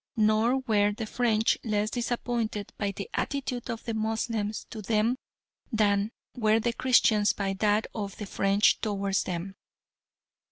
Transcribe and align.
Nor 0.17 0.61
were 0.61 0.91
the 0.93 1.05
French 1.05 1.59
less 1.63 1.91
disappointed 1.91 2.73
by 2.75 2.91
the 2.91 3.07
attitude 3.13 3.69
of 3.69 3.83
the 3.83 3.93
Moslems 3.93 4.65
to 4.71 4.81
them 4.81 5.15
than 5.71 6.11
were 6.33 6.59
the 6.59 6.73
Christians 6.73 7.33
by 7.33 7.53
that 7.59 7.85
of 7.93 8.17
the 8.17 8.25
French 8.25 8.81
towards 8.81 9.21
them. 9.25 9.53